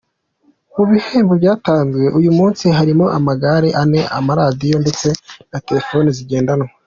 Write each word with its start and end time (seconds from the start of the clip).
Mu 0.75 0.83
bihembo 0.89 1.33
byatanzwe 1.41 2.03
uyu 2.19 2.31
munsi 2.37 2.65
harimo 2.77 3.05
amagare 3.17 3.69
ane, 3.81 4.01
amaradiyo 4.17 4.77
ndetse 4.83 5.07
na 5.51 5.59
terefone 5.67 6.07
zigendanwa. 6.19 6.67